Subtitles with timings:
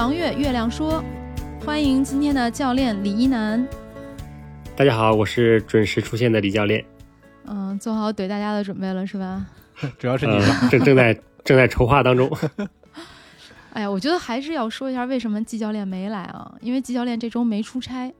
[0.00, 1.04] 王月，月亮说，
[1.62, 3.68] 欢迎今天的教练李一楠。
[4.74, 6.82] 大家好，我是准时出现的李教练。
[7.44, 9.44] 嗯，做好怼大家的准备了是吧？
[10.00, 11.12] 主要是你呃，正正在
[11.44, 12.34] 正在筹划当中。
[13.74, 16.50] 哎呀，我觉得还是要说一下为什么季教练没来啊？
[16.62, 18.10] 因为季教练这周没出差，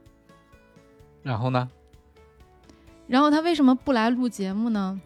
[1.23, 1.67] 然后呢？
[3.07, 5.01] 然后他为什么不来录节目呢？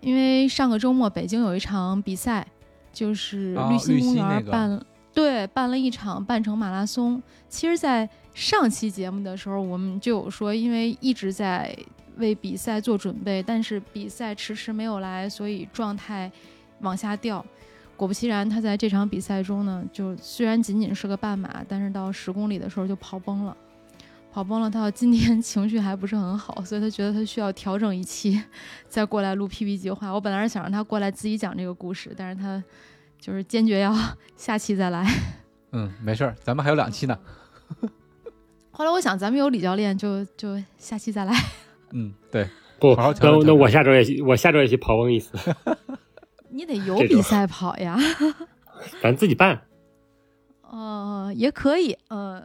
[0.00, 2.46] 因为上个周末北京有一场比赛，
[2.90, 4.80] 就是哦绿心公园办、
[5.16, 7.22] 对办了一场半程马拉松。
[7.48, 11.74] 其实，在上期节目的时候，我们就有说，因为一直在
[12.18, 16.30] 为比赛做准备，但是比赛迟迟没有来，所以状态
[16.80, 17.42] 往下掉。
[17.96, 23.56] 果不其然，他在这场比赛中呢，就虽然仅仅是个半马，但是到十公里的时候就跑崩了。
[24.30, 28.38] 跑崩了，他到今天 情绪还不是很好，所以他觉得他需要调整一期，
[28.86, 30.10] 再过来录 P P 计划。
[30.10, 32.62] 我本来是想让他过来自己讲这个故事，但是他
[33.18, 33.94] 就是坚决要
[34.36, 35.06] 下期再来。
[35.72, 37.18] 嗯，没事儿，咱们还有两期呢。
[38.70, 41.32] 后来我想，咱们有李教练就，就下期再来。
[41.92, 45.38] 嗯，对，不，好好调整调那那我下周也去，我下周也去跑翁一次，
[46.50, 47.96] 你得有比赛跑呀。
[49.02, 49.62] 咱自己办。
[50.62, 52.42] 呃，也可以，呃，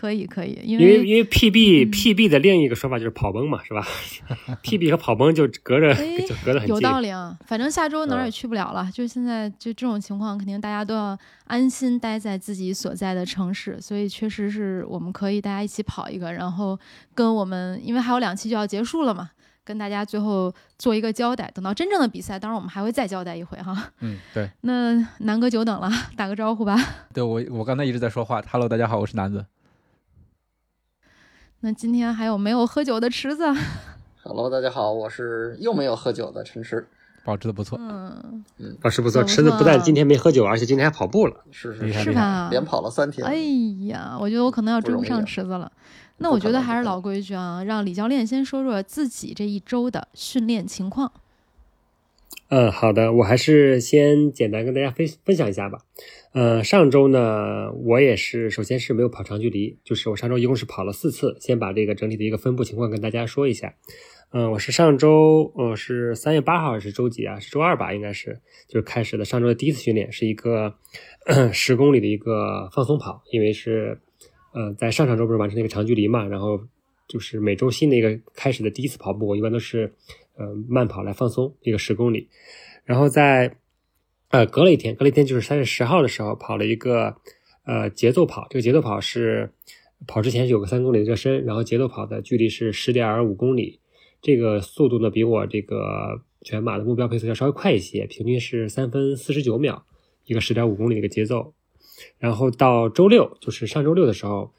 [0.00, 3.86] 可以可以，因为因为因为 PB、嗯 PB 的另一个说法就是跑崩嘛，是吧？
[4.64, 6.74] PB 和跑崩就隔着哎 就隔得很近。
[6.74, 7.36] 有道理啊。
[7.46, 16.78] 反正下周哪儿也嗯去不了了，就现在就这种情况，肯定大家都要安心待在自己所在的城市，所以确实是我们可以大家一起跑一个，然后
[17.14, 19.30] 跟我们，因为还有两期就要结束了嘛。
[19.62, 23.92] 跟大家最后做一个交代，等到真正的比赛，当然我们还会再交代一回哈。
[24.00, 26.74] 嗯， 对，那南哥久等了，打个招呼吧。
[27.12, 28.42] 对我我刚才一直在说话。
[28.50, 29.44] Hello，大家好，我是南子。
[31.62, 33.44] 那今天还有没有喝酒的池子
[34.22, 36.86] ？Hello，大家好，我是又没有喝酒的陈池。
[37.22, 37.78] 保持的不错。
[37.78, 38.42] 嗯，
[38.80, 39.20] 啊，是不错。
[39.20, 41.36] 不错池子不但今天没喝酒，而且今天还跑步了。
[41.50, 42.48] 是是是吧？
[42.50, 43.26] 连跑了三天。
[43.26, 43.36] 哎
[43.88, 45.70] 呀，我觉得我可能要追不上池子了。
[46.16, 51.12] 那我觉得还是老规矩啊，让李教练先说说自己这一周的训练情况。
[52.50, 55.78] 嗯，好的，我还是先简单跟大家分分享一下吧。
[56.32, 63.76] 呃，上周呢，我也是首先是没有跑长距离，就是我上周一共是跑了四次，先把这个整体的一个分布情况跟大家说一下。
[64.32, 67.38] 嗯、我是上周，呃，是三月八号还是周几啊？
[67.38, 70.74] 是周二吧，应该是，就是开始的上周的第一次训练，是一个
[71.54, 74.00] 十公里的一个放松跑，因为是，
[74.54, 76.60] 呃，在上上周不是完成了一个长距离嘛，然后
[77.06, 79.94] 就是每周新的一个开始的第一次跑步，我一般都是，
[80.40, 82.30] 呃，慢跑来放松一个十公里，
[82.84, 83.58] 然后在，
[84.30, 87.16] 呃，隔了一天，隔了一天就是三月十号的时候跑了一个，
[87.66, 89.52] 呃，节奏跑，这个节奏跑是
[90.06, 93.80] 跑之前有个三公里的热身，然后节奏跑的距离是十点五公里。
[94.22, 99.84] 这个速度呢，比我这个全马的目标配速要稍微快一些，平均是三分四十九秒，
[100.24, 101.52] 一个十点五公里的一个节奏。
[102.18, 104.54] 然后到周六，就是上周六的时候，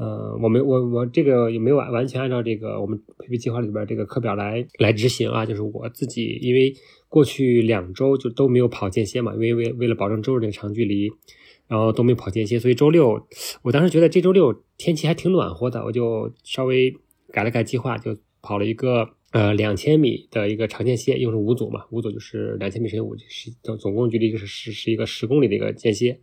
[0.00, 6.74] 呃，我没我我这个也没有完完全按照这个我们 PP 计划里边这个课表来来执行啊，就是我自己因为
[7.06, 11.10] 过去两周就都没有跑间歇嘛，因为为为了保证周日那个长距离，
[11.68, 13.26] 然后都没跑间歇，所以周六
[13.60, 16.96] 我当时觉得这周六天气还挺暖和的，我就稍微
[17.30, 26.18] 改了改计划，就跑了一个呃两千米的一个长间歇，又是五组嘛，五组就是两千米乘以五，是总总共距离就是是是一个十公里的一个间歇，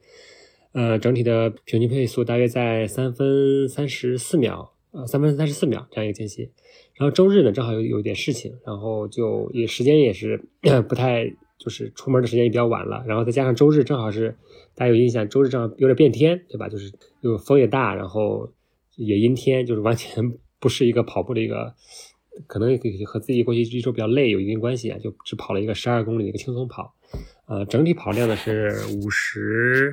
[0.78, 6.52] 呃，整体的平均配速大约在三分三十四秒，呃，三分三十四秒这样一个间歇。
[6.94, 10.40] 然后周日呢，正好有有点事情，然后就也时间也是
[10.88, 14.38] 不太，就是出门的时间也比较晚了，然后再加上周日正好是
[14.76, 16.70] 大家有印象，周日正好有点变天，对吧？
[16.70, 18.54] 就是又风也大，然后
[18.98, 21.74] 也阴天，就是完全不是一个跑步的一个，
[22.46, 26.94] 可能也和自己过去一周比较累有一定关系啊，就只跑了一个十二公里的一个轻松跑，
[27.48, 29.92] 呃，整体跑量呢是五十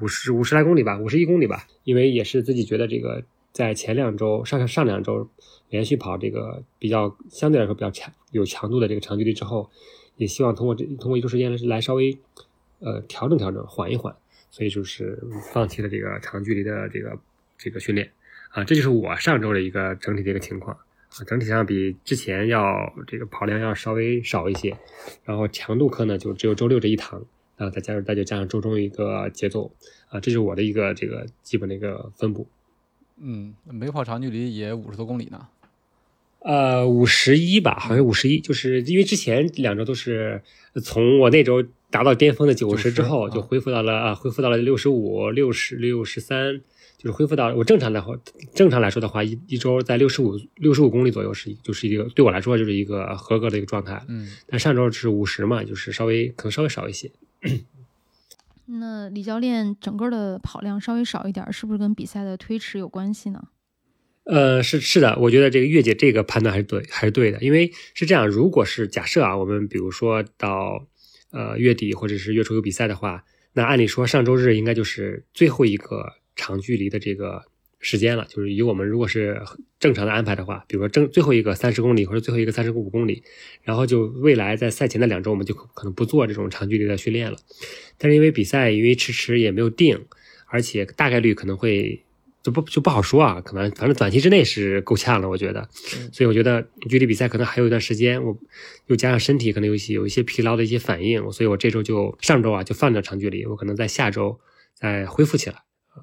[0.00, 5.28] 五十五十来公里吧，五十一公里吧，因为也是自己觉得这个在前两周上上两周
[5.68, 9.70] 连续跑这个比较相对来说比较强有强度的这个长距离之后，
[10.16, 12.16] 也希望通过这通过一周时间来稍微
[12.80, 14.14] 呃调整调整缓一缓，
[14.50, 15.22] 所以就是
[15.52, 17.18] 放弃了这个长距离的这个
[17.56, 18.10] 这个训练。
[18.50, 20.76] 啊，这就是我上周的一个整体的一个情况。
[20.76, 24.76] 啊整体上比之前要这个跑量要稍微少一些，
[25.24, 27.24] 然后强度课呢就只有周六这一堂，
[27.58, 29.70] 然后再加上再就加上周中一个节奏
[30.08, 32.46] 啊，这是我的一个这个基本的一个分布。
[33.20, 35.48] 嗯，没跑长距离也五十多公里呢。
[36.40, 40.40] 呃，五十一吧，好像五十一，就是因为之前两周都是
[40.84, 46.60] 从我那周达到巅峰的九十之后，就恢复到了啊，恢复到了六十五、六十六十三，
[46.96, 48.14] 就是恢复到我正常的话，
[48.54, 54.00] 正常来说的话，一一周在六十五六十五公里左右是就是一个对我来说就是一个合格的一个状态。
[54.06, 57.10] 嗯，但上周是五十嘛，就是稍微可能稍微少一些。
[58.66, 63.48] 那李教练整个的跑量稍微少一点，是不是跟比赛的推迟有关系呢？
[64.24, 70.86] 呃，是是的，我觉得这个月姐这个判断还是对，还是对的，因为是这样，如果是假设啊，我们比如说到
[71.30, 73.24] 呃月底或者是月初有比赛的话，
[73.54, 77.46] 那按理说上周日应该就是最后一个长距离的这个
[77.80, 79.40] 时间了，就是以我们如果是
[79.78, 83.22] 正常的安排的话，比如说正最后一个三十公里或者最后一个三十五公里，
[83.62, 87.38] 然后就未来在赛前的两周我们就可能不做这种长距离的训练了，
[87.96, 90.06] 但是因为比赛因为迟迟也没有定，
[90.46, 92.02] 而且大概率可能会。
[92.40, 95.68] 就不就不好说啊，可能反正短期之内是够呛了，我觉得，
[96.12, 98.38] 所以我觉得距离比赛可能还有一段时间，我
[98.86, 104.38] 又加上身体可能有一些有一些疲劳的一些反应，所以我这周就上周啊就放掉长距离，我可能在下周
[104.72, 105.56] 再恢复起来。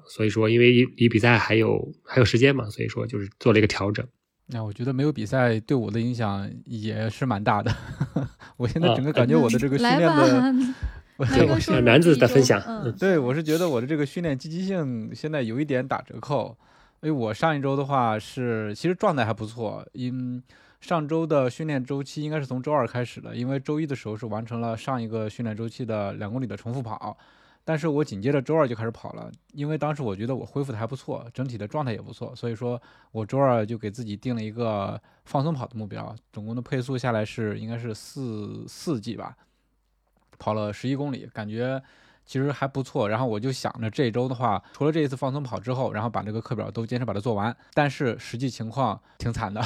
[0.06, 4.06] 所以说，因为离离比赛还有还有时间嘛，所以说就是做了一个调整。
[4.48, 7.74] 那、我觉得没有比赛对我的影响也是蛮大的。
[8.56, 10.22] 我现在啊整个感觉我的这个训练的，吧，
[11.16, 16.56] 我来对个说说我想男子的分享嗯，对我是觉得我的这个训练积极性现在有一点打折扣。
[17.02, 20.42] 因为我上一周的话是其实状态还不错，因
[20.80, 27.16] 上周的训练周期应该是从周二开始的，因为周一的时候是完成了上一个训练周期的两公里的重复跑，
[27.68, 32.80] 但是我紧接着周二就开始跑了，因为当时我觉得我恢复的还不错，整体的状态也不错，所以说
[33.10, 39.36] 我周二就给自己定了一个放松跑的目标，总共的配速下来是应该是四四 G 吧，
[40.38, 41.82] 跑了十一公里，感觉
[42.24, 43.08] 其实还不错。
[43.08, 47.56] 然后我就想着这周的话，除了这一次放松跑之后，然后把这个课表都坚持把它做完。
[47.74, 49.60] 但是实际情况挺惨的。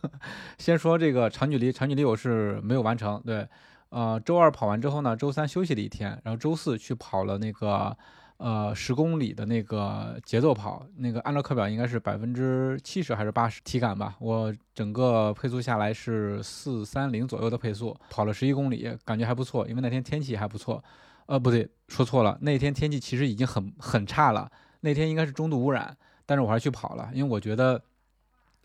[0.56, 3.22] 先说这个长距离，长距离我是没有完成。
[3.24, 3.46] 对，
[3.94, 7.96] 呃，周二跑完之后呢，周三休息了一天，然后周四去跑了那个
[8.38, 14.16] 呃十公里的那个节奏跑，那个按照课表应该是百分之七十还是八十体感吧。
[14.18, 20.82] 我整个配速下来是四三零左右的配速，跑了十一公里，感觉还不错，因为那天天气还不错。
[21.26, 24.50] 呃，不对，说错了，那天天气其实已经很很差了，
[24.80, 25.96] 那天应该是中度污染，
[26.26, 27.80] 但是我还是去跑了，因为我觉得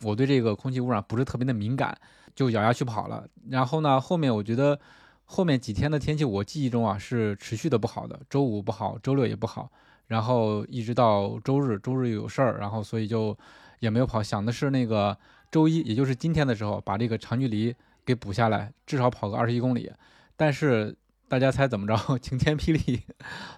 [0.02, 1.96] 我对这个空气污染不是特别的敏感，
[2.34, 3.24] 就咬牙去跑了。
[3.52, 4.78] 然后呢，后面我觉得
[5.32, 9.72] 后面几天的天气，我记忆中啊是持续的不好的，周五不好，周六也不好，
[10.08, 13.38] 然后一直到周日，周日有事儿，然后所以就
[13.80, 14.24] 也没有跑。
[14.24, 15.16] 想的是那个
[15.52, 19.92] 周一，也就是今天的时候，把这个长距离给补下来，至少跑个二十一公里。
[20.36, 20.96] 但是
[21.28, 22.18] 大家猜怎么着？
[22.18, 23.04] 晴天霹雳！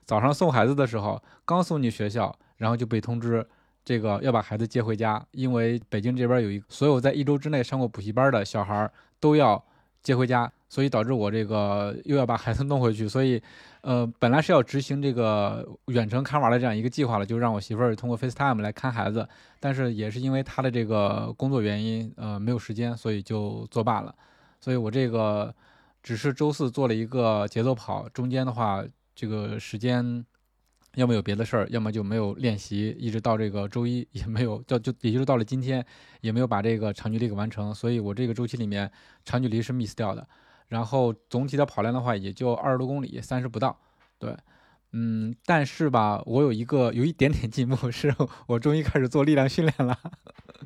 [0.04, 3.48] 早上送孩子的时候，刚送进学校，然后就被通知，
[3.86, 8.92] 这个要把孩子接回家，因为北京这边有一所有在一周之内上过补习班的小孩
[9.22, 9.64] 都要
[10.02, 13.42] 接回家，所以导致我这个又要把孩子弄回去，所以，
[13.82, 19.28] 呃，本来是要执行这个远程看娃的这样一个计划了，就让我媳妇儿通过 FaceTime 来看孩子，
[19.60, 24.14] 但是也是因为她的这个工作原因，呃，没有时间，所以就作罢了，
[24.60, 25.54] 所以我这个。
[26.04, 30.26] 只是周四做了一个节奏跑，中间的话，这个时间
[30.96, 35.86] 要么有别的事儿，要么就没有练习，一直到这个周一 也没有，就就也就是到了今天
[36.22, 38.92] 也没有把这个长距离给完成，所以我这个周期里面
[39.24, 40.28] 长距离是 miss 掉的。
[40.68, 43.78] 然后总体的跑量的话，也就二十多公里，三十不到。
[44.18, 44.36] 对，
[44.94, 48.16] 嗯，但是吧，我有一个有一点点进步，是
[48.48, 49.98] 我终于开始做力量训练了。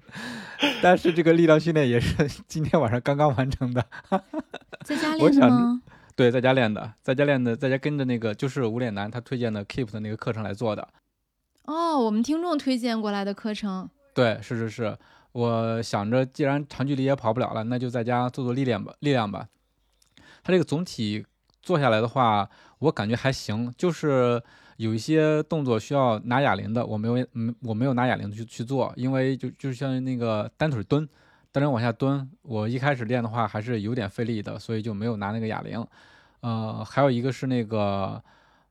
[0.81, 2.15] 但是这个力量训练也是
[2.47, 3.83] 今天晚上刚刚完成的。
[4.83, 5.81] 在家我想练的吗？
[6.15, 10.87] 对，在家练的，在家练的，在家跟着那个就是无脸男他推荐的 Keep 的那个课程来做的。
[11.65, 13.89] 哦，我们听众推荐过来的课程。
[14.13, 14.97] 对，是是是，
[15.33, 19.47] 我想着既然长距离也跑不了了，那就在家做做力量吧，力量吧。
[20.41, 21.25] 他这个总体
[21.61, 24.41] 做下来的话，我感觉还行，就是
[24.77, 31.05] 有一些动作需要拿哑铃的，我没有，嗯，我没有拿哑铃去去做，因为就就像那个单腿蹲，
[31.55, 35.87] 单人往下蹲，我一开始练的话还是有点费力的，所以就没有拿那个哑铃。
[36.41, 38.21] 呃，还有一个是那个，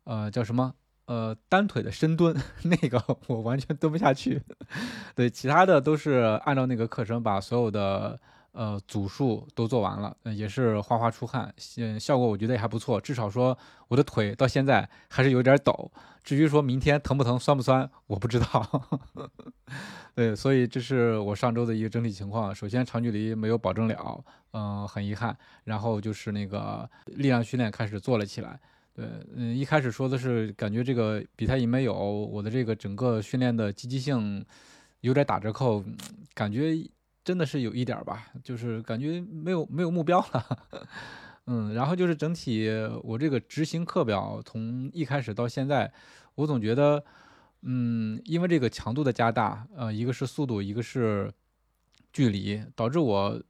[0.05, 0.75] 呃，叫什么？
[1.07, 4.43] 呃，单腿的深蹲， 那个我完全蹲不下去。
[5.17, 8.21] 对，其他的都是按照那个课程把所有的
[8.55, 13.01] 呃，组数都做完了，也是哗哗出汗，嗯，效果我觉得也还不错。
[13.01, 13.57] 至少说
[13.89, 15.91] 我的腿到现在还是有点抖。
[16.23, 18.89] 至于说明天疼不疼、酸不酸，我不知道。
[20.15, 22.55] 对，所以这是我上周的一个整体情况。
[22.55, 25.37] 首先长距离没有保证了，嗯，很遗憾。
[25.65, 28.59] 然后就是那个力量训练开始做了起来。
[28.95, 34.47] 对，嗯，一开始说的是感觉这个比赛一没有，我的这个整个训练的积极性
[35.01, 35.85] 有点打折扣，
[36.35, 36.75] 感觉。
[37.25, 40.59] 真的是有一点吧，就是感觉没有没有目标了，
[41.47, 42.69] 嗯，然后就是整体
[43.03, 45.91] 我这个执行课表从一开始到现在，
[46.35, 47.03] 我总觉得，
[47.63, 51.33] 嗯，因为这个强度的加大，呃，一个是速度，一个是
[52.13, 53.43] 距离，导致我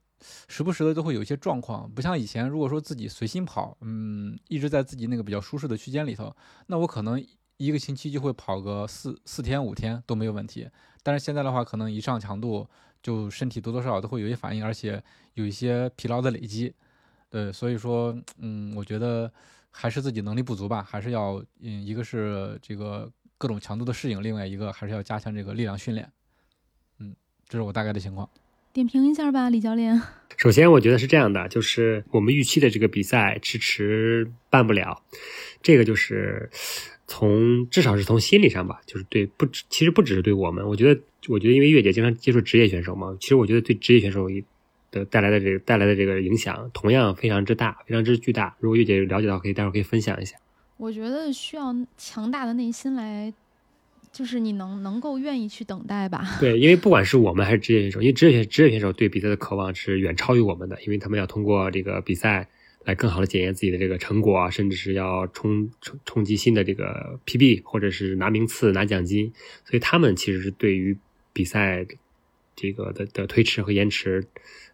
[0.49, 6.35] 时不时的都会有一些状况，不像以前，如果说自己随心跑，嗯，一直在自己那个比较舒适的区间里头，
[6.69, 7.21] 那我可能
[7.64, 10.68] 一个星期就会跑个四四天五天都没有问题，
[11.02, 12.68] 但是现在的话，可能一上强度。
[13.04, 15.02] 就身体多多少少都会有一些反应，而且
[15.35, 16.73] 有一些疲劳的累积，
[17.28, 19.30] 对，所以说，嗯，我觉得
[19.71, 26.11] 还是自己能力不足吧，还是要，嗯，一个是这个各种强度的适应，另外一个还是要加强这个力量训练，
[26.99, 27.14] 嗯，
[27.47, 28.26] 这是我大概的情况。
[28.73, 30.00] 点评一下吧，李教练。
[30.38, 35.02] 首先，我觉得是这样的，就是我们预期的这个比赛迟迟办不了，
[35.61, 36.49] 这个就是。
[37.06, 44.26] 从至少是从心理上吧，就是对不，其实不只是对我们，我觉得，我觉得因为月姐经常接触职业选手嘛，其实我觉得对职业选手
[44.90, 48.56] 的带来的这个带来的这个影响同样非常之大，非常之巨大。
[48.58, 50.37] 如果月姐了解到，可以待会儿可以分享一下。
[50.78, 53.32] 我觉得需要强大的内心来，
[54.11, 56.26] 就是你能能够愿意去等待吧。
[56.40, 62.49] 对，因为不管是我们还是职业选手，因为职业选职业选手对比赛的渴望是远超于我们的，因为他们要通过这个比赛。
[62.85, 69.33] 来更好的检验自己的这个成果啊，甚至是要冲冲冲击新的这个 PB，或者是拿名次、拿奖金，
[69.64, 70.97] 所以他们其实是对于
[71.33, 71.87] 比赛
[72.55, 74.26] 这个的的推迟和延迟，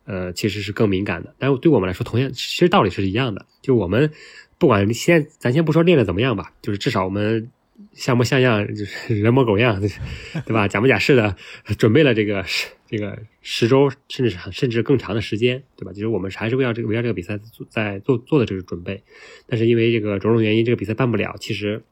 [0.05, 1.35] 呃，其实是更敏感的。
[1.38, 4.11] 但是对我们来说，同样其实道理是一样的，就我们
[4.59, 7.50] 不管先咱先不说练的怎么样吧，就是至少我们。
[7.92, 9.80] 像模像样，就是人模狗样，
[10.46, 10.68] 对吧？
[10.68, 11.37] 假模假式的
[11.78, 12.44] 准备了这个
[12.87, 15.92] 这个十周，甚至甚至更长的时间，对吧？
[15.92, 19.02] 其实我们还是围绕这个围绕这个比赛在做做的这个准备，
[19.46, 21.82] 但是因为这个种种原因，这个比赛办不了，其实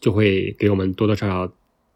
[0.00, 1.52] 就会给我们多多少少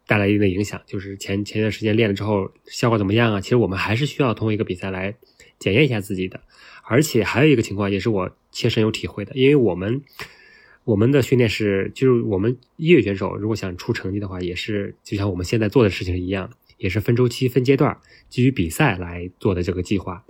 [0.07, 0.81] 带来一定的影响。
[0.87, 3.41] 就是前前段时间练了之后，效果怎么样啊？
[3.41, 5.15] 其实我们还是需要通过一个比赛来
[5.59, 6.41] 检验一下自己的。
[6.83, 10.03] 而且还有一个情况，也是我切身有体会的，因为我们。
[10.91, 17.97] 我们的训练是，就是我们业余选手如果想出成绩的话，也是就像我们现在做的事情一样，也是分周期、分阶段，
[18.29, 20.25] 基于比赛来做的这个计划。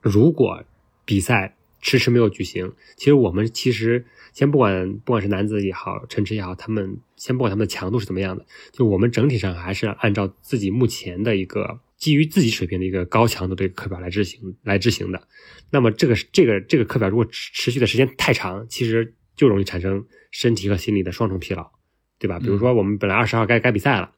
[0.00, 0.62] 如果
[1.04, 15.26] 比赛迟迟没有举行，其实我们其实先不管，不管是男子也好，陈池也好，他们先不管他们的强度是怎么样的，就我们整体上还是按照自己目前的一个基于自己水平的一个高强度的课表来执行来执行的。
[15.72, 19.14] 那么这个这个这个课表如果持续的时间太长，其实。
[19.40, 21.66] 就容易产生身体和心理的双重疲劳，
[22.18, 22.38] 对吧？
[22.38, 24.12] 比如说，我们本来二十号该该比赛了，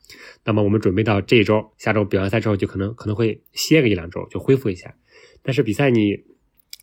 [0.45, 4.97] 那么我们准备到这一周，下周比完赛之后，就可能可能会歇个一两周，就恢复一下。
[5.45, 6.17] 但是比赛你，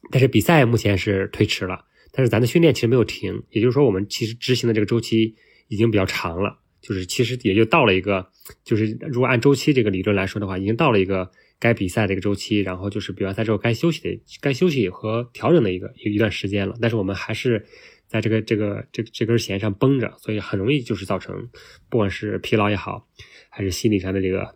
[0.10, 5.36] 但是比赛目前是推迟了，但是咱的训练其实没有停，也就是说，我们其实执行的这个周期
[5.68, 8.26] 已经比较长了，就是其实也就到了一个，
[8.64, 11.30] 就是如果按周期这个理论来说的话，已经到了一个
[11.60, 16.78] 该比赛的一个周期，然后就是比完赛之后该休息的、该休息和调整的一个一一段时间了。
[16.82, 17.66] 但是我们还是。
[18.10, 21.48] 在这个这个这这根弦上绷着，所以很容易就是造成，
[21.90, 23.08] 不管是疲劳也好，
[23.50, 24.56] 还是心理上的这个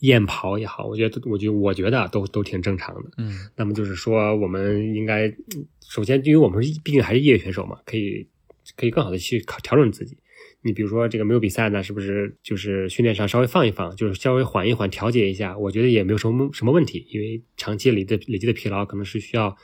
[0.00, 3.10] 厌跑也好，我觉得我觉得我觉得都都挺正常的。
[3.16, 5.34] 嗯，那么就是说，我们应该
[5.88, 8.28] 首先，因为我们毕竟还是业余选手嘛，可以
[8.76, 10.18] 可以更好的去调整自己。
[10.64, 15.56] 你比如说这个没有比赛呢，是不是就是训练上稍微放一放，就是稍微缓一缓，调节一下？
[15.56, 19.56] 我觉得也没有什么什么问题，因为长期累的累积的疲劳可能是需要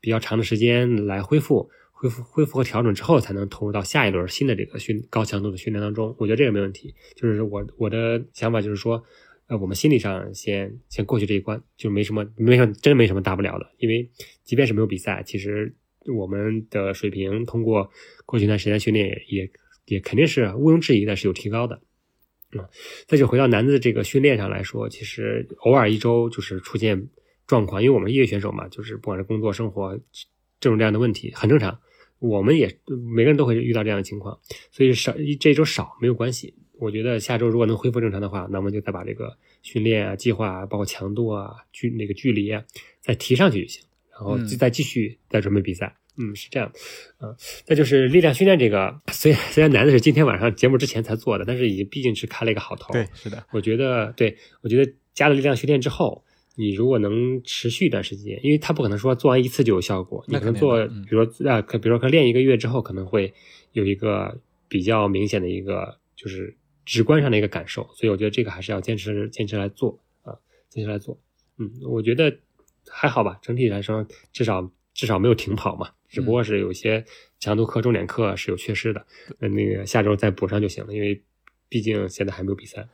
[0.00, 1.70] 比较长的时间来恢复。
[2.04, 6.14] 恢复恢复和调整之后，才能投入到下一轮新的这个训高强度的训练当中。
[6.18, 6.94] 我觉得这个没问题。
[7.16, 9.02] 就是我我的想法就是说，
[9.46, 13.70] 呃，我们心理上先先过去这一关，就没什么没什么真没什么大不了的。
[13.78, 14.06] 因为
[14.42, 15.74] 即便是没有比赛，其实
[16.14, 17.90] 我们的水平通过
[18.26, 19.50] 过去一段时间训练也
[19.86, 21.80] 也肯定是毋庸置疑的是有提高的。
[22.50, 22.68] 啊，
[23.06, 27.08] 再就回到男子这个训练上来说，其实偶尔一周就是出现
[27.46, 29.98] 状况，因为我们业余选手嘛，就是不管是工作生活
[30.60, 31.80] 这种这样的问题很正常。
[32.28, 32.74] 我们也
[33.12, 34.38] 每个人都会遇到这样的情况，
[34.70, 36.54] 所以少这周少没有关系。
[36.78, 42.64] 我觉得下周如果能恢复正常的话，那我们就再把这个训练啊、计划啊，包括强度啊、距那个距离啊，
[43.00, 45.94] 再提上去就行，然后再继续再准备比赛。
[46.16, 46.72] 嗯，是这样。
[47.20, 52.92] 嗯，再就是力量训练这个，虽然虽然难的是今天晚上节目之前才做的，但是已经毕竟是开了一个好头。
[52.92, 53.44] 对，是的。
[53.52, 56.24] 我觉得，对我觉得加了力量训练之后，
[56.56, 63.34] 你如果能持续一段时间，因为他不可能说做完一次就有效果，你可能做，比如说啊，可比如说可能练一个月之后，可能会
[63.72, 71.18] 有一个比较明显的一个就是直观上的一个感受，所以我觉得这个还是要坚持坚持来做啊，坚持来做。
[71.58, 72.38] 嗯，我觉得
[72.88, 77.04] 还好吧，整体来说至少至少没有停跑嘛，只不过是有些
[77.40, 79.04] 强度课、重点课是有缺失的，
[79.40, 81.20] 呃，那个下周再补上就行了，因为
[81.68, 82.86] 毕竟现在还没有比赛。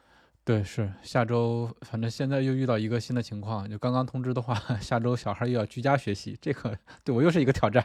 [0.51, 4.53] 对，是下周，反正现在又遇到一个新的情况，就刚刚通知的话，
[4.83, 7.85] 下周小孩又要居家学习，这个对我又是一个挑战，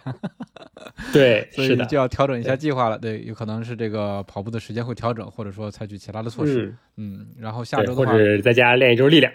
[1.13, 2.97] 对，所以就要调整一下计划了。
[2.97, 6.75] 对，有可能是这个跑步的时间会调整，或者说采取其他的措施。
[6.95, 9.31] 嗯，嗯，然后下，周的话，或者在家练一周力量。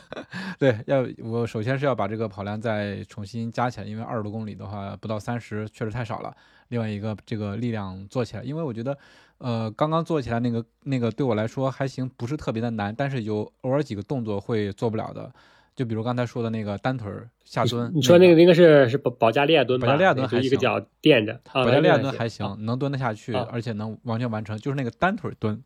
[0.58, 6.34] 对，要我首先是要把这个跑量再重新加起来，因为二十多公里的话不到三十确实太少了。
[6.68, 8.96] 另外一个这个力量做起来，因为我觉得，
[9.42, 15.32] 呃，刚刚做起来那个那个对我来说还行，不是特别的难，但是有偶尔几个动作会做不了的，
[15.74, 17.10] 就比如刚才说的那个单腿
[17.44, 19.86] 下蹲，你说那个应该是是保保加利亚蹲吧？
[19.88, 25.60] 保加利亚蹲还行一个脚垫着，啊保加利亚蹲还行，能蹲得下去，啊而且能完全完成，就是那个单腿蹲，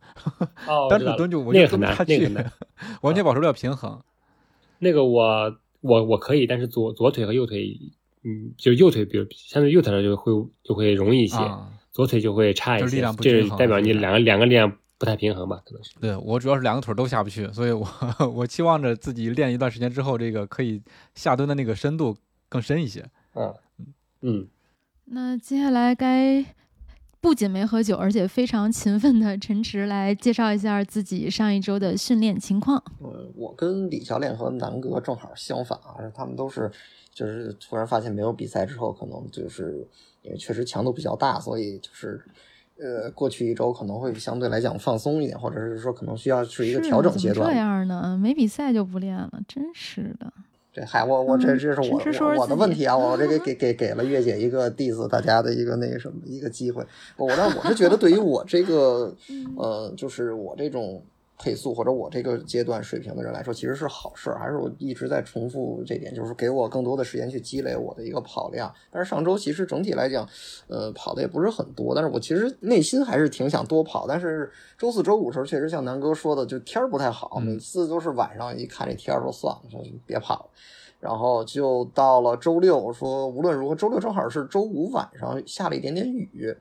[0.67, 2.51] 哦， 单腿蹲就我那个很难就蹲不下，去那个
[3.03, 4.01] 完全保持不了平衡。
[4.79, 7.79] 那个我我我可以，但是左左腿和右腿，
[8.25, 15.63] 嗯，就是右腿，比如相对右腿上就会就会容易一些，啊，左腿就会差一些，就力量不这均衡代表你两个两个力量不太平衡吧？
[15.65, 15.93] 可能是。
[15.99, 17.89] 对我主要是两个腿都下不去，所以我
[18.35, 20.83] 我期望着自己练一段时间之后，这个可以
[21.15, 22.15] 下蹲的那个深度
[22.51, 23.03] 更深一些。
[23.33, 23.55] 嗯
[24.21, 24.47] 嗯，
[25.07, 26.45] 那接下来该
[27.27, 32.81] 不仅没喝酒，而且非常勤奋的 陈池来介绍一下自己上一周的训练情况。
[33.01, 36.71] 嗯，我跟李教练和南哥正好相反啊，他们都是
[37.13, 39.85] 就是突然发现没有比赛之后，可能就是
[40.23, 42.25] 因为确实强度比较大，所以就是
[42.79, 47.59] 呃过去一周可能会相对来讲放松一点，或者是说可能需要是一个调整阶段这。
[47.59, 48.17] 样呢？
[48.17, 50.33] 没比赛就不练了，真是的。
[50.77, 51.99] 这嗨，我我这嗯这是我
[52.35, 56.85] 我我的问题啊，我这个给给给了月姐一个 diss 大家的一个那个什么一个机会。
[57.17, 59.17] 我但我是觉得对于我这个
[59.57, 61.03] 呃，就是我这种
[61.39, 64.39] 配速或者我这个阶段水平的人来说，其实是好事儿。
[64.39, 68.71] 还是我一直在重复这点，就是给我更多的时间去积累我的一个跑量。
[68.91, 70.29] 但是上周其实整体来讲，
[70.69, 74.07] 呃，跑的也不是很多，但是我其实内心还是挺想多跑。
[74.07, 80.51] 但是周四周五时候确实像南哥说的，就天儿不太好，嗯每次都是晚上一看这天儿说算了，说别跑了。
[81.07, 86.53] 然后就到了周六，我说无论如何，周六正好是周五晚上下了一点点雨，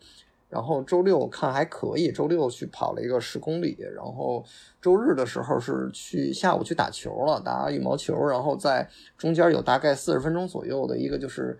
[0.50, 4.46] 然后周六看还可以，周六去跑了一个十公里，然后
[4.80, 11.58] 周日的时候是去下午去打球了，打羽毛球，然后在中间有大概四十分钟左右的一个就是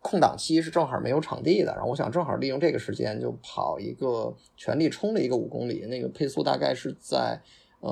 [0.00, 7.38] 空档期是正好没有场地的，然后我想正好利用这个时间就跑一个全力冲了一个五公里，那个配速大概是在
[7.80, 7.90] 呃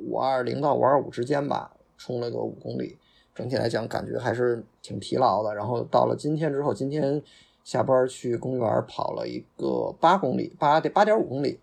[0.00, 2.96] 五二零到五二五之间吧，冲了个五公里。
[3.36, 5.54] 整体来讲，感觉还是挺疲劳的。
[5.54, 7.22] 然后到了今天之后，今天
[7.62, 11.60] 下班去公园跑了一个八公里，八点八点五公里。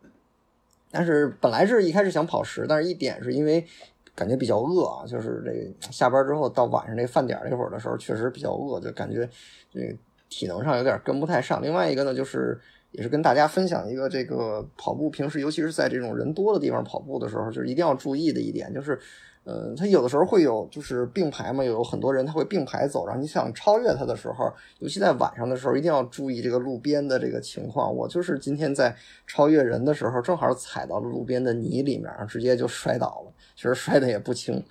[0.91, 3.65] 但是本来是一开始想跑十，但是一点是因为
[4.13, 9.27] 感觉比较饿啊，就是这下班之后到晚上这饭点那会儿的时候，确实比较饿，就感觉
[9.73, 9.97] 这
[10.29, 11.59] 体能上有点跟不太上。
[11.59, 12.59] 另外一个呢，就是
[12.91, 18.99] 也是跟大家分享一个这个跑步，平时尤其是在这种人多的地方跑步的时候，就是一定要注意的一点，就是。
[19.45, 27.93] 呃，他有的时候会有就是并排嘛，有很多人他会并排走，然后你想超越他的时候，尤其在晚上的时候，一定要注意这个路边的这个情况。
[27.93, 28.95] 我就是今天在
[29.27, 34.63] 超越人的时候，正好踩到了路边的泥里面，直接就摔倒了，其实摔的也不轻。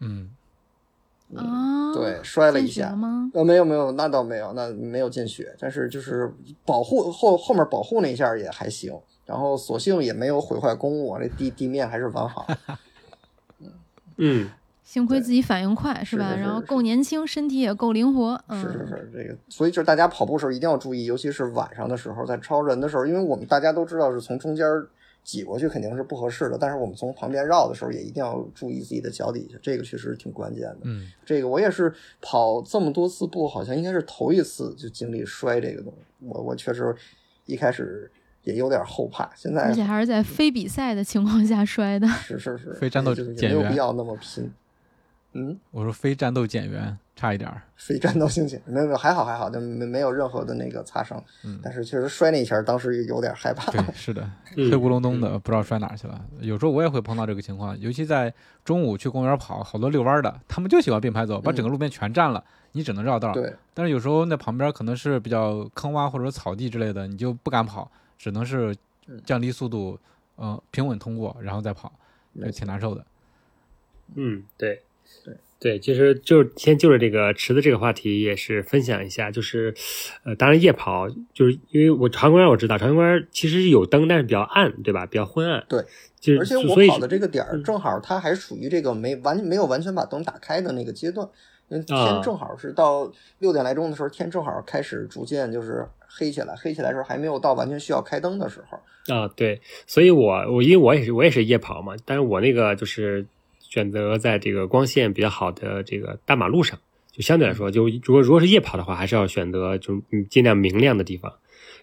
[0.00, 0.30] 嗯，
[1.36, 2.96] 啊，对，摔了一下。
[2.96, 3.30] 吗？
[3.34, 6.32] 呃，没有没有，那倒没有，那没有见血，但是就是
[6.64, 12.46] 保护后后面保护那一下也还行，然后所幸也没有毁坏公物，这地地面还是完好。
[14.16, 14.48] 嗯，
[14.82, 16.28] 幸亏自己反应快，是吧？
[16.28, 18.40] 是是是然后够年轻，身体也够灵活。
[18.48, 24.66] 嗯，是是是，这个，所以就是大家跑步时候一定要注意，尤其是晚上的时候，在超人的时候，因为我们大家都知道是从中间
[25.22, 30.78] 挤过去肯定是不合适的，但是我们从旁边绕的时候也一定要注意自己的脚底下，这个确实挺关键的。
[30.82, 36.94] 嗯，这个我也是跑这么多次步，好像应该是头一次就经历摔这个东西，我我确实
[37.46, 38.10] 一开始
[38.44, 42.06] 也有点后怕，现在而且还是在非比赛的情况下摔的。
[42.08, 44.50] 是是是，非战斗减员没有必要那么拼。
[45.36, 47.60] 嗯，我说非战斗减员差一点儿。
[47.74, 53.72] 非战斗性减没有没有还好还好，就没没有任何的那个擦伤，嗯但是确实摔那一下，当时有点害怕。
[53.72, 54.22] 对， 是的，
[54.56, 56.24] 嗯黑咕隆咚的，不知道摔哪儿去了。
[56.38, 58.32] 有时候我也会碰到这个情况，尤其在
[58.64, 63.32] 中午去公园跑，好多遛弯儿的，他们就喜欢并排走，把整个路边全占了，你只能绕道。
[63.32, 69.98] 嗯对，但是有时候那旁边可能是比较坑洼或者草地之类的，你就不敢跑，只能是嗯降低速度，
[70.36, 71.92] 呃，平稳通过，然后再跑，
[72.34, 73.04] 这没错挺难受的。
[74.14, 74.82] 嗯，对，
[75.24, 79.74] 对对，其实就先就着这个池子这个话题，也是分享一下，就是，
[80.24, 85.06] 呃，当然夜跑，就是因为我长安公园我知道，长安公园其实是有灯，但是比较暗，对吧？
[85.06, 85.64] 比较昏暗。
[85.68, 85.82] 对，
[86.20, 91.26] 就是而且我跑的这个点儿嗯正好它还属于这个没完没有完全把灯打开的那个阶段，
[91.68, 98.78] 因为啊天正好是到六点来钟的时候，天正好开始逐渐就是黑起来，黑起来的时候还没有到完全需要开灯的时候。
[99.14, 103.26] 啊，对，所以我我因为我也是我也是夜跑嘛，但是我那个就是
[103.58, 106.78] 选择在这个光线比较好的这个大马路上，
[107.10, 111.32] 就相对来说，就如果如果是夜跑的话，还是要选择就嗯尽量明亮的地方。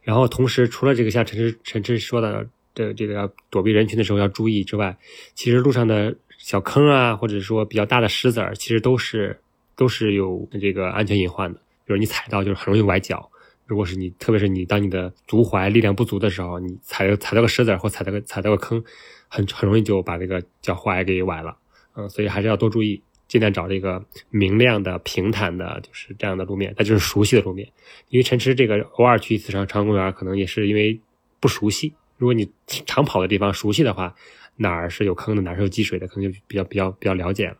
[0.01, 4.97] 然后同时，除了这个像陈志陈志说的这这个要躲避人群的时候要注意之外，
[5.35, 9.39] 其实路上的小坑啊，或者说比较大的石子儿，其实都是
[9.75, 13.30] 都是有这个安全隐患的，比如你踩到就是很容易崴脚。
[13.71, 18.83] 如果是你，特别是你当你的足踝力量不足的时候，你踩踩到个石子或踩到个踩到个坑，
[19.29, 21.57] 很很容易就把这个脚踝给崴了。
[21.95, 27.65] 嗯，所以还是要多注意，尽量找这个明亮的、平坦的，就是这样的路面，那就是熟悉的路面。
[28.09, 30.99] 因为陈池这个偶尔去一次长长公园，可能也是因为
[31.39, 31.93] 不熟悉。
[32.17, 34.13] 如果你常跑的地方熟悉的话，
[34.57, 37.55] 哪儿是有坑的，哪儿是有积水的，可能就比较比较比较了解了。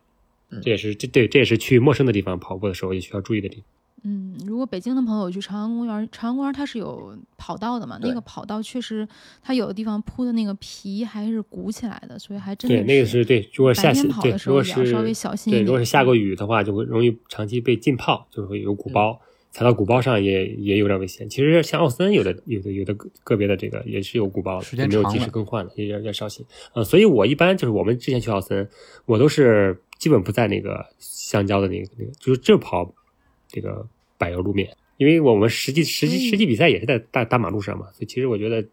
[0.50, 3.66] 嗯这也是这对这也是去陌生的地方跑步的时候也需要注意的地方。
[4.04, 8.00] 嗯，如果北京的朋友去朝阳公园，朝阳公园它是有跑道的嘛？
[8.02, 9.08] 那个跑道确实，
[9.44, 13.48] 它有的地方铺的那个皮还是鼓起来的，所以还真的对，那个是对。
[13.54, 21.30] 如果下白天起对，跑的时如果是候也要稍微小心一对，如果是下过雨的话，就会容易长期被浸泡，就会有鼓包，踩到鼓包上也也有点危险。
[21.30, 26.44] 其实像奥森有的有的有的个个别的这个也是有鼓包的，时间也没有及时更换的，也要要小心。
[26.74, 28.68] 呃，所以我一般就是我们之前去奥森，
[29.06, 32.92] 我都是基本不在那个橡胶的那个那个，就是这跑
[33.52, 33.86] 这个
[34.18, 38.66] 柏油路面，因为我们实际实际实际比赛也是在大大马路上嘛，所以其实我觉得。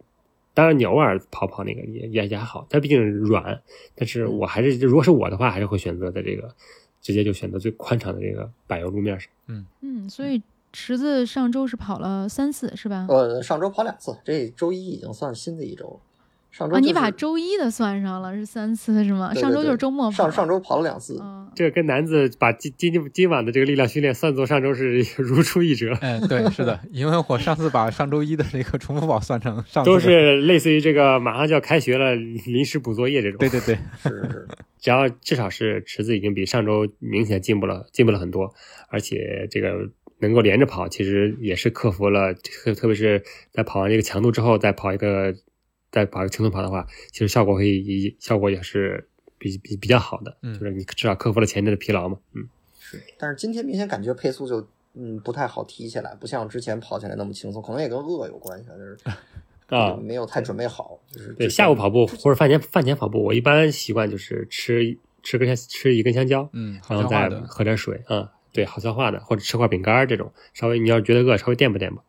[0.54, 3.62] 当然，你偶尔跑跑那个也也也还好，它毕竟软。
[3.94, 6.52] 但是我还是，如果是我的话，还是会选择在这个
[7.00, 9.30] 直接就选择最宽敞的这个柏油路面上。
[9.46, 13.06] 嗯，所以池子上周是跑了三次是吧？
[13.08, 16.00] 呃，上周跑两次，这周一已经算新的一周了。
[16.58, 19.30] 上周、啊，就是、你把周一的算上了，是三次是吗？
[19.32, 33.38] 对对上周就是周末跑了上上周跑了两次，嗯，这个跟男子把今今今晚的这个力量训练算作上周是 如出一辙，哎，对，是的，因为我上次把上周一的那个重复跑算成上周都是类似于这个马上就要开学了，临时补作业这种。
[33.38, 34.48] 对对对， 是，
[34.80, 38.52] 只要至少是池子已经比上周明显进步了，进步了很多，
[38.88, 39.90] 而且这个
[40.20, 45.34] 能够连着跑，其实也是克服了，特特别是在跑完这个强度之后，再跑一个
[45.90, 52.48] 再跑轻松跑的话，其实效果会以效果也是比比比较好的，嗯就是你至少克服了前阵的疲劳嘛，嗯，
[52.80, 58.96] 是，但是今天明显感觉配速就嗯不太好提起来，不像之前跑起来那么轻松，可能也跟饿有关系，就是
[59.74, 72.02] 啊，没有太准备好，就是对，下午跑步或者饭前饭前跑步，我一般习惯就是吃吃根香吃一根香蕉，嗯，好然后再消化的，喝点水啊、对，好消化的，或者吃块饼干这种，稍微你要是觉得饿，稍微垫吧垫吧。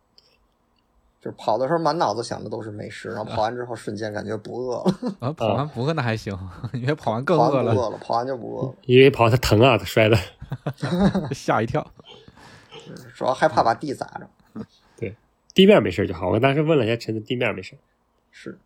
[1.22, 6.38] 就是跑的时候满脑子想的都是美食，然后跑完之后瞬间感觉不饿了， 啊，跑完不饿那还行，
[6.74, 10.18] 因为跑完更饿了，跑完不饿了，跑完就不饿了，因为跑它疼啊，它摔的。
[11.32, 11.86] 吓一跳。
[13.16, 14.28] 主要害怕把地砸着。
[14.98, 15.16] 对
[15.54, 16.30] 地面没事就好。
[16.30, 17.78] 我当时问了一下陈子，地面没事。
[18.32, 18.58] 是，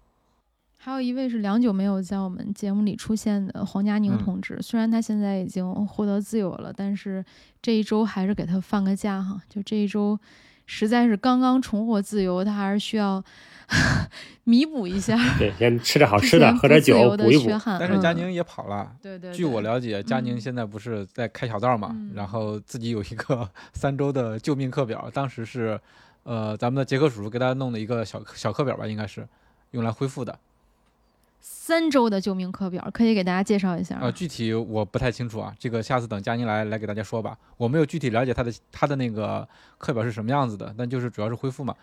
[0.77, 7.25] 还有一位是良久没有在我们节目里出现的黄佳宁嗯同志，虽然他现在已经获得自由了，但是
[7.61, 9.41] 这一周还是给他放个假哈。
[9.49, 10.17] 就这一周，
[10.65, 13.23] 实在是刚刚重获自由，他还是需要
[14.45, 17.49] 弥补一下对，先 吃点好吃的，喝点酒补一补。
[17.79, 18.91] 但是佳宁也跑了。
[19.01, 25.79] 对对，据我了解，佳宁嗯现在不是在开小灶嘛，嗯然后自己有一个 三周的救命课表，当时是，
[26.23, 29.27] 呃，咱们的杰克叔叔给他弄的一个小小课表吧，应该是
[29.71, 30.37] 用来恢复的。
[31.45, 33.99] 三周的救命课表，可以给大家介绍一下啊。
[34.03, 37.37] 呃，具体我不太清楚啊，这个下次等佳宁来来给大家说吧。
[37.57, 39.45] 我没有具体了解他的他的那个
[39.77, 41.75] 课表是什么样子的，但就是主要是恢复嘛。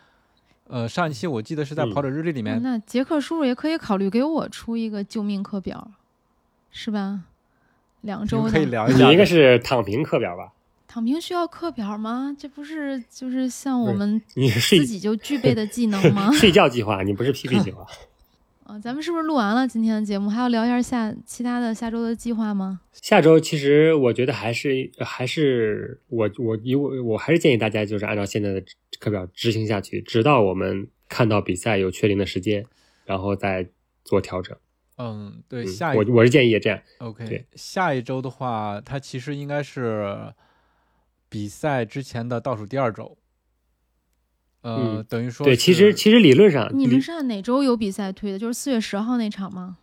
[0.67, 5.91] 呃，上一期我记得是在嗯跑者日历里面，哦那杰克叔叔也可以考虑给我出一个救命课表，
[6.71, 7.21] 是吧？
[8.01, 9.05] 两周的们可以聊一下。
[9.05, 10.53] 你应该是躺平课表吧？
[10.89, 12.35] 躺平需要课表吗？
[12.39, 14.51] 这不是就是像我们你？
[14.51, 17.87] 自己就具备的技能吗 睡觉计划，你不是 PP 计划。
[18.71, 20.31] 啊，咱们是不是录完了今天的节目？
[20.31, 22.81] 还要聊一下下其他的下周的计划吗？
[22.93, 28.63] 下周其实我觉得还是还是我我以我我还是建议大家就是按照现在的
[29.01, 32.65] 课表执行下去，直到我们看到比赛有确定的时间，
[33.05, 33.69] 然后再
[34.05, 34.57] 做调整。
[34.99, 36.81] 嗯，对，嗯下一我我是建议这样。
[36.99, 40.33] OK，下一周的话，它其实应该是
[41.29, 43.19] 比赛之前的倒数第二周。
[44.63, 48.39] 呃，嗯等于说对，其实其实理论上，你们是按哪周有比赛推的？
[48.39, 49.77] 就是四月十号那场吗？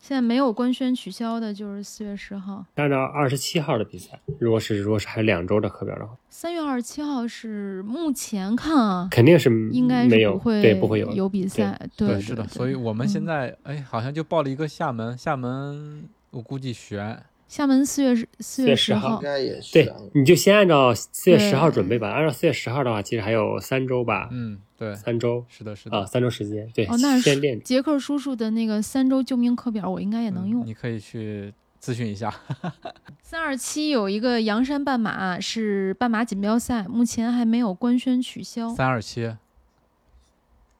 [0.00, 2.66] 现在没有官宣取消的，就是四月十号。
[2.74, 11.80] 按照二十七号的比赛，如果是如果是还有两周的课表的话，三月二十七号是目前看啊，肯定是应该是没有不会对不会有有比赛。
[11.96, 12.46] 对，是的。
[12.48, 17.22] 所以我们现嗯在哎，好像就报了一个厦门，厦门我估计悬。
[17.46, 22.10] 厦门四月十四4月10十号应，该也对，你就先按照四月十号准备吧。
[22.10, 26.68] 按照四月十号的话，其实还有三周吧，嗯，对，三周是的，是的啊，，三周时间。
[26.74, 27.60] 对，哦，那是先练。
[27.62, 30.64] 杰克叔叔的那个三周救命课表，我应该也能用。
[30.64, 32.34] 嗯你可以去咨询一下。
[33.22, 38.74] 三二七有一个阳山半马是半马锦标赛，目前还没有官宣取消。
[38.74, 39.30] 三二七，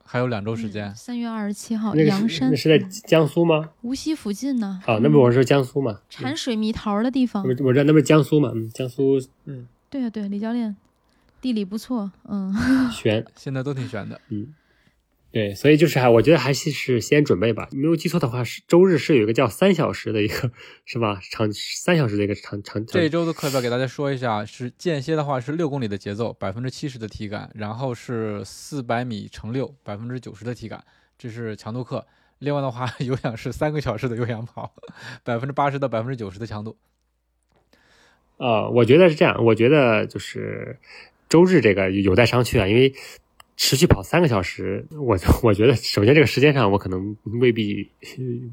[0.07, 0.93] 还有两周时间。
[0.95, 3.69] 三月二十七号，那个是阳山那是在江苏吗？
[3.81, 4.79] 无锡附近呢。
[4.87, 5.99] 哦，那不我是江苏嘛？
[6.09, 7.49] 产水蜜桃的地方我。
[7.65, 8.51] 我知道那不是江苏嘛？
[8.53, 10.75] 嗯，江苏嗯对啊，对，李教练
[11.41, 12.53] 地理不错，嗯，
[12.91, 13.25] 悬。
[13.35, 14.19] 现在都挺悬的。
[15.35, 17.67] 对，所以就是还，我觉得还是是先准备吧。
[17.73, 20.49] 没有记错的话，是周日是有一个叫三小时的一个，
[20.85, 21.19] 是吧？
[21.29, 30.81] 长三小时的一个长长长这一周的课表给大家说一下，是间歇的话是六公里的节奏，百分之七十的体感，然后是四百米乘六，百分之九十的体感，
[31.17, 32.07] 这是强度课。
[32.39, 34.73] 另外的话， 有氧是三个小时的有氧跑，
[35.25, 36.77] 百分之八十到百分之九十的强度。
[38.37, 40.79] 啊、我觉得是这样，我觉得就是
[41.27, 42.93] 周日这个有待商榷啊，因为
[43.57, 47.89] 持续跑三个小时，我我觉得首先这个时间上我可能未必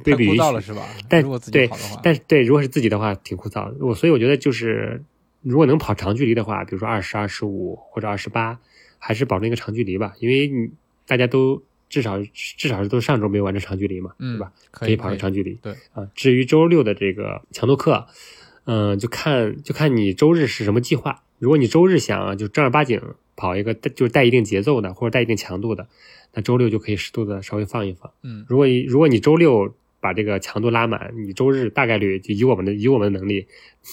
[0.04, 0.86] 未必了是吧？
[1.08, 1.68] 但对
[2.02, 3.84] 但是对，如果是自己的话，挺枯燥的。
[3.84, 5.02] 我所以我觉得就是，
[5.42, 8.60] 如果能跑长距离的话，比如说二十二十五或者二十八，
[8.98, 10.70] 还是保证一个长距离吧，因为你
[11.04, 12.22] 大家都至少
[12.56, 14.52] 至少是都上周没有完成长距离嘛，嗯对吧？
[14.70, 15.54] 可以跑个长距离。
[15.60, 18.06] 对啊，至于周六的这个强度课，
[18.66, 21.24] 嗯、就看就看你周日是什么计划。
[21.40, 23.02] 如果你周日想啊就正儿八经
[23.36, 25.88] 跑一个带就是带一定节奏的或者带一定强度的，
[26.34, 28.12] 那周六就可以适度的稍微放一放。
[28.22, 33.46] 嗯，如果你如果你周六把这个强度拉满，你周日大概率就以我们的以我们的能力，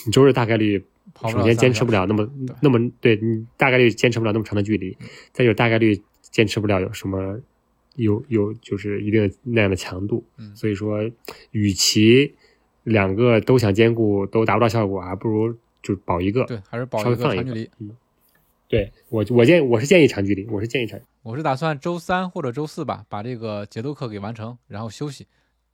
[0.05, 2.29] 你周日大概率跑首先坚持不了那么
[2.61, 4.97] 那么对你大概率坚持不了那么长的距离，
[5.31, 7.39] 再有大概率坚持不了有什么
[7.95, 11.09] 有有就是一定的那样的强度，嗯所以说
[11.51, 12.33] 与其
[12.83, 16.43] 两个都想兼顾都达不到效果，还不如就保一个。
[16.45, 17.69] 对，还是保一个长距离。
[18.69, 20.99] 对我我建我是建议长距离，我是建议长。
[21.23, 25.25] 我是打算周三或者周四吧，把这个节奏课给完成，然后休息。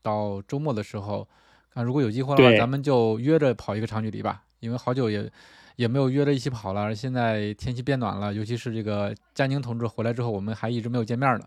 [0.01, 1.27] 到周末的时候，
[1.73, 4.43] 看如果有机会的话，咱们就约着跑一个长距离吧。
[4.61, 5.29] 因为好久也
[5.75, 11.45] 也没有约着一起跑了，现在天气变暖了，尤其是这个佳宁同志回来之后，我们还一直没有见面呢。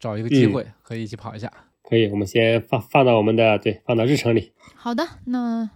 [0.00, 1.52] 找一个机嗯会可以一起跑一下。
[1.82, 4.52] 可以，我们先放放到我们的对放到日程里。
[4.74, 5.70] 好的，那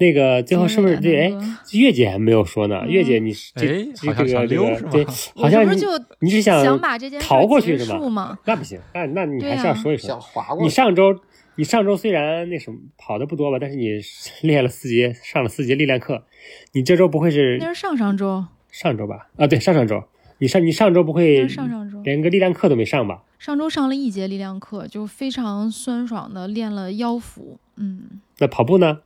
[0.00, 1.32] 那个最后是不是对？
[1.32, 2.80] 哎月姐还没有说呢。
[2.84, 5.04] 嗯月姐，你这哎这个这个对，
[5.36, 5.78] 好像你
[6.20, 8.38] 你是想想把这件逃过去是吗？
[8.46, 10.08] 那不行，那那你还是要啊说一说。
[10.08, 10.68] 想划过你。
[10.70, 11.14] 上周
[11.56, 14.00] 你上周虽然那什么跑的不多吧，但是你
[14.42, 16.24] 练了四节，上了四节力量课，
[16.72, 19.28] 你这周不会是那是上上周，上周吧？
[19.36, 20.02] 啊，对，上上周。
[20.38, 22.00] 你上你上周不会上上周。
[22.02, 23.22] 连个力量课都没上吧？
[23.38, 27.58] 上周上了一节力量课，就非常酸爽的练了腰腹。
[27.76, 29.00] 嗯，那跑步呢？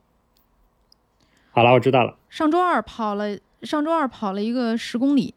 [1.55, 2.19] 好了，我知道了。
[2.29, 5.35] 上周二跑了，上周二跑了一个十公里，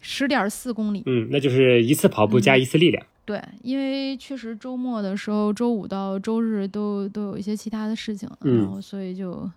[0.00, 1.02] 十点四公里。
[1.04, 3.06] 嗯，那就是一次跑步加嗯一次力量。
[3.26, 9.50] 对，因为确实周末的时候，周五到周日都都有一些其他的事情，嗯然后所以就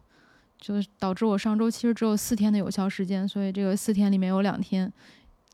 [0.60, 4.91] 就导致我上周其实只有四天的有效时间，所以这个四天里面有两天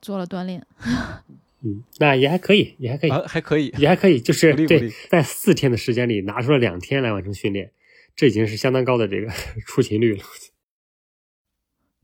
[0.00, 0.66] 做了锻炼。
[1.62, 7.70] 嗯，那也还可以，也还可以，啊，还可以，也还可以，就是对在四天的时间里拿出了两天来完成训练，
[8.16, 9.30] 这已经是相当高的这个
[9.66, 10.24] 出勤率了。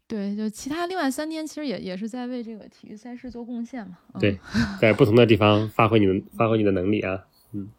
[0.06, 3.96] 对，就其他另外三天其实也也是在为这个体育赛事做贡献嘛。
[4.12, 4.38] 嗯、对
[4.78, 7.18] 在不同的地方发挥你的发挥你的能力啊，
[7.52, 7.70] 嗯，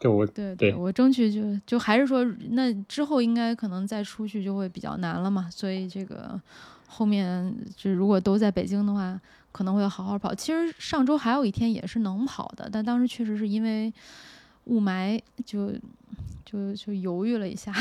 [0.00, 6.40] 这我对对我争取就就还是说，那之后应该可能再出去就会比较难了嘛，所以这个
[6.88, 9.20] 后面就如果都在北京的话，
[9.52, 10.34] 可能会好好跑。
[10.34, 13.92] 其实上周还有一天也是能跑的，但当时确实是因为
[14.68, 15.72] 雾霾就
[16.44, 17.72] 就就犹豫了一下。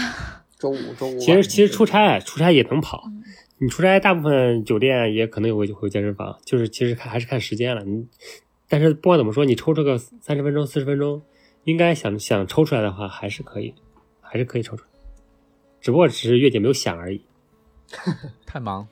[0.57, 1.19] 周 五周五。
[1.19, 3.23] 其实其实出差出差也能跑嗯，
[3.59, 7.83] 你出差大部分酒店也可能有个会有健身房，就是其实看还是看时间了。
[7.83, 8.07] 你
[8.67, 11.21] 但是不管怎么说，你抽这个三十分钟四十分钟，
[11.63, 13.73] 应该想想抽出来的话还是可以，
[14.19, 14.89] 还是可以抽出来，
[15.79, 17.21] 只不过只是月姐没有想而已。
[18.45, 18.87] 太忙。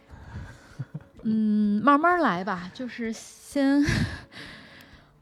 [1.24, 3.84] 嗯，慢慢来吧，就是先。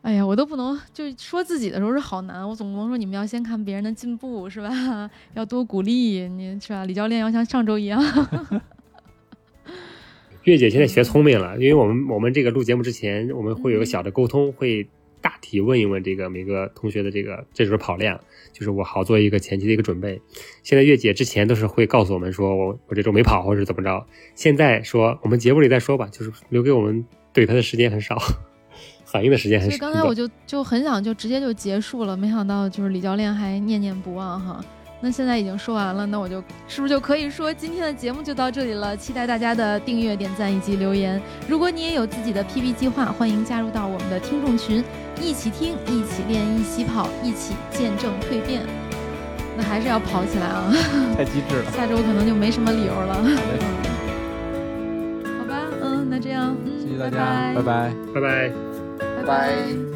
[0.03, 4.69] 哎呀，我都不能就说自己的时候是好难，我总不能说你们要先看别人的进步是吧？
[5.33, 6.83] 要多鼓励你是吧？
[6.83, 8.03] 李教练要像上周一样。
[10.43, 14.85] 月姐现在学聪明了，因为我们我们这个录节目之前，我们会有个小的沟通，会
[15.21, 18.19] 大体问一问这个每个同学的这个这时候跑量，
[18.51, 20.21] 就是我好做一个前期的一个准备。
[20.63, 28.17] 现在月姐之前都是会告诉我们说我我这周没跑或者怎么着，现在说我们节目里再说吧，就是留给我们怼他的时间很少，
[29.13, 29.77] 反应的时间很少。
[29.77, 34.59] 所以刚才我就就很想就直接就结束了，没想到就是李教练还念念不忘哈。
[34.99, 38.95] 那现在已经说完了，那我就是不是就可以说今天的节目就到这里了？
[38.97, 41.21] 期待大家的订阅、点赞以及留言。
[41.47, 44.83] 如果你也有自己的 PB 计划，欢迎加入到我们的听众群，
[45.21, 48.61] 一起听，一起练，一起跑，一起见证蜕变。
[49.55, 50.73] 那还是要跑起来啊！
[51.15, 51.71] 太 机智了。
[51.71, 53.13] 下周可能就没什么理由了。
[53.13, 53.35] 好嘞
[55.37, 57.93] 好吧，嗯，那这样，嗯，谢谢大拜家，拜拜拜。
[58.15, 58.72] 拜拜。
[59.25, 59.92] 拜拜。